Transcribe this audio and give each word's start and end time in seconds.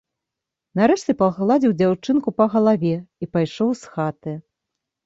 Нарэшце 0.79 1.15
пагладзіў 1.19 1.75
дзяўчынку 1.83 2.35
па 2.41 2.45
галаве 2.57 2.95
і 3.27 3.33
пайшоў 3.37 3.69
з 3.85 3.97
хаты. 3.97 4.41